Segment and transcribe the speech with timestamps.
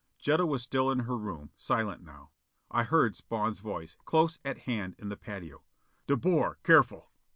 [0.17, 2.31] Jetta was still in her room, silent now.
[2.71, 5.61] I heard Spawn's voice, close at hand in the patio.
[6.07, 6.57] "De Boer!
[6.63, 7.11] Careful!"